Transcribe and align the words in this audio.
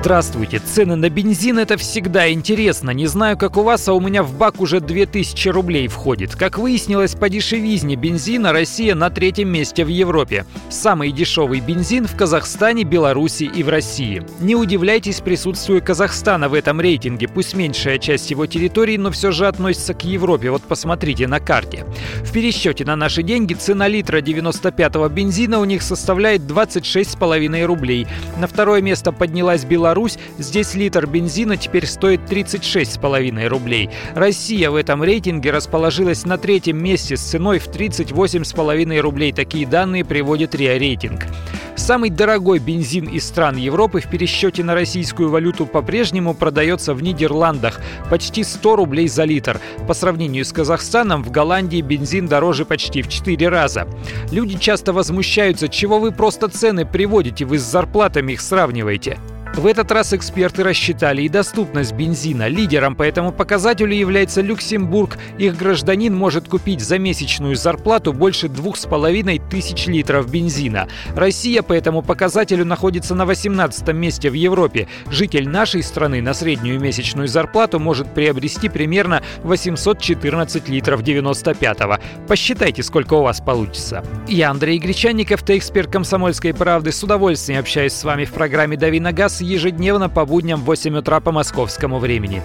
Здравствуйте. 0.00 0.60
Цены 0.60 0.96
на 0.96 1.10
бензин 1.10 1.58
это 1.58 1.76
всегда 1.76 2.32
интересно. 2.32 2.88
Не 2.90 3.06
знаю, 3.06 3.36
как 3.36 3.58
у 3.58 3.62
вас, 3.62 3.86
а 3.86 3.92
у 3.92 4.00
меня 4.00 4.22
в 4.22 4.34
бак 4.34 4.62
уже 4.62 4.80
2000 4.80 5.48
рублей 5.50 5.88
входит. 5.88 6.34
Как 6.34 6.56
выяснилось, 6.56 7.14
по 7.14 7.28
дешевизне 7.28 7.96
бензина 7.96 8.50
Россия 8.50 8.94
на 8.94 9.10
третьем 9.10 9.50
месте 9.50 9.84
в 9.84 9.88
Европе. 9.88 10.46
Самый 10.70 11.12
дешевый 11.12 11.60
бензин 11.60 12.06
в 12.06 12.16
Казахстане, 12.16 12.84
Беларуси 12.84 13.42
и 13.42 13.62
в 13.62 13.68
России. 13.68 14.22
Не 14.40 14.56
удивляйтесь 14.56 15.20
присутствию 15.20 15.84
Казахстана 15.84 16.48
в 16.48 16.54
этом 16.54 16.80
рейтинге. 16.80 17.28
Пусть 17.28 17.54
меньшая 17.54 17.98
часть 17.98 18.30
его 18.30 18.46
территории, 18.46 18.96
но 18.96 19.10
все 19.10 19.32
же 19.32 19.46
относится 19.46 19.92
к 19.92 20.02
Европе. 20.04 20.50
Вот 20.50 20.62
посмотрите 20.62 21.26
на 21.26 21.40
карте. 21.40 21.84
В 22.24 22.32
пересчете 22.32 22.86
на 22.86 22.96
наши 22.96 23.22
деньги 23.22 23.52
цена 23.52 23.86
литра 23.86 24.22
95-го 24.22 25.06
бензина 25.10 25.60
у 25.60 25.66
них 25.66 25.82
составляет 25.82 26.40
26,5 26.40 27.66
рублей. 27.66 28.06
На 28.38 28.46
второе 28.46 28.80
место 28.80 29.12
поднялась 29.12 29.66
Беларусь 29.66 29.89
Беларусь, 29.90 30.18
здесь 30.38 30.76
литр 30.76 31.08
бензина 31.08 31.56
теперь 31.56 31.84
стоит 31.84 32.20
36,5 32.30 33.48
рублей. 33.48 33.90
Россия 34.14 34.70
в 34.70 34.76
этом 34.76 35.02
рейтинге 35.02 35.50
расположилась 35.50 36.24
на 36.24 36.38
третьем 36.38 36.80
месте 36.80 37.16
с 37.16 37.22
ценой 37.22 37.58
в 37.58 37.66
38,5 37.66 39.00
рублей. 39.00 39.32
Такие 39.32 39.66
данные 39.66 40.04
приводит 40.04 40.54
РИА 40.54 40.78
Рейтинг. 40.78 41.26
Самый 41.74 42.10
дорогой 42.10 42.58
бензин 42.58 43.06
из 43.06 43.26
стран 43.26 43.56
Европы 43.56 44.00
в 44.00 44.06
пересчете 44.06 44.62
на 44.62 44.74
российскую 44.74 45.30
валюту 45.30 45.66
по-прежнему 45.66 46.34
продается 46.34 46.94
в 46.94 47.02
Нидерландах– 47.02 47.80
почти 48.10 48.44
100 48.44 48.76
рублей 48.76 49.08
за 49.08 49.24
литр. 49.24 49.58
По 49.88 49.94
сравнению 49.94 50.44
с 50.44 50.52
Казахстаном, 50.52 51.24
в 51.24 51.30
Голландии 51.30 51.80
бензин 51.80 52.26
дороже 52.26 52.64
почти 52.64 53.02
в 53.02 53.08
4 53.08 53.48
раза. 53.48 53.88
Люди 54.30 54.58
часто 54.58 54.92
возмущаются, 54.92 55.68
чего 55.68 55.98
вы 55.98 56.12
просто 56.12 56.48
цены 56.48 56.84
приводите, 56.84 57.44
вы 57.44 57.58
с 57.58 57.62
зарплатами 57.62 58.34
их 58.34 58.40
сравниваете. 58.40 59.18
В 59.56 59.66
этот 59.66 59.90
раз 59.90 60.14
эксперты 60.14 60.62
рассчитали 60.62 61.22
и 61.22 61.28
доступность 61.28 61.92
бензина. 61.92 62.46
Лидером 62.46 62.94
по 62.94 63.02
этому 63.02 63.32
показателю 63.32 63.92
является 63.92 64.40
Люксембург. 64.40 65.18
Их 65.38 65.56
гражданин 65.56 66.14
может 66.14 66.48
купить 66.48 66.80
за 66.80 66.98
месячную 66.98 67.56
зарплату 67.56 68.12
больше 68.12 68.48
двух 68.48 68.76
с 68.76 68.86
половиной 68.86 69.40
тысяч 69.50 69.86
литров 69.86 70.30
бензина. 70.30 70.88
Россия 71.14 71.62
по 71.62 71.72
этому 71.72 72.00
показателю 72.00 72.64
находится 72.64 73.14
на 73.14 73.26
18 73.26 73.88
месте 73.92 74.30
в 74.30 74.34
Европе. 74.34 74.86
Житель 75.10 75.48
нашей 75.48 75.82
страны 75.82 76.22
на 76.22 76.32
среднюю 76.32 76.80
месячную 76.80 77.26
зарплату 77.26 77.80
может 77.80 78.14
приобрести 78.14 78.68
примерно 78.68 79.20
814 79.42 80.68
литров 80.68 81.02
95-го. 81.02 81.98
Посчитайте, 82.28 82.84
сколько 82.84 83.14
у 83.14 83.22
вас 83.22 83.40
получится. 83.40 84.04
Я 84.28 84.50
Андрей 84.50 84.78
Гречанников, 84.78 85.42
ты 85.42 85.58
эксперт 85.58 85.90
комсомольской 85.90 86.54
правды. 86.54 86.92
С 86.92 87.02
удовольствием 87.02 87.60
общаюсь 87.60 87.92
с 87.92 88.04
вами 88.04 88.24
в 88.24 88.32
программе 88.32 88.76
«Дави 88.76 89.00
на 89.00 89.12
газ» 89.12 89.39
ежедневно 89.40 90.08
по 90.08 90.24
будням 90.26 90.60
в 90.60 90.64
8 90.64 90.98
утра 90.98 91.20
по 91.20 91.32
московскому 91.32 91.98
времени. 91.98 92.42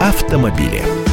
Автомобили. 0.00 1.05